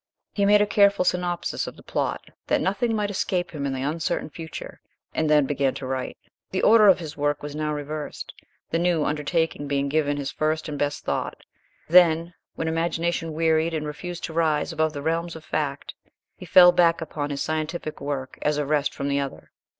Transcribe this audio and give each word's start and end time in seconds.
He 0.33 0.47
made 0.47 0.63
a 0.63 0.65
careful 0.65 1.05
synopsis 1.05 1.67
of 1.67 1.75
the 1.75 1.83
plot 1.83 2.31
that 2.47 2.59
nothing 2.59 2.95
might 2.95 3.11
escape 3.11 3.51
him 3.51 3.67
in 3.67 3.73
the 3.73 3.83
uncertain 3.83 4.31
future, 4.31 4.81
and 5.13 5.29
then 5.29 5.45
began 5.45 5.75
to 5.75 5.85
write. 5.85 6.17
The 6.49 6.63
order 6.63 6.87
of 6.87 6.97
his 6.97 7.15
work 7.15 7.43
was 7.43 7.55
now 7.55 7.71
reversed, 7.71 8.33
the 8.71 8.79
new 8.79 9.05
undertaking 9.05 9.67
being 9.67 9.89
given 9.89 10.17
his 10.17 10.31
first 10.31 10.67
and 10.67 10.79
best 10.79 11.03
thought; 11.05 11.43
then, 11.87 12.33
when 12.55 12.67
imagination 12.67 13.31
wearied 13.33 13.75
and 13.75 13.85
refused 13.85 14.23
to 14.23 14.33
rise 14.33 14.73
above 14.73 14.93
the 14.93 15.03
realms 15.03 15.35
of 15.35 15.45
fact, 15.45 15.93
he 16.35 16.47
fell 16.47 16.71
back 16.71 16.99
upon 16.99 17.29
his 17.29 17.43
scientific 17.43 18.01
work 18.01 18.39
as 18.41 18.57
a 18.57 18.65
rest 18.65 18.95
from 18.95 19.07
the 19.07 19.19
other. 19.19 19.51